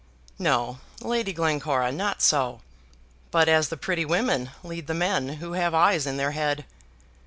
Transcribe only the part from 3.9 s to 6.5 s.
women lead the men who have eyes in their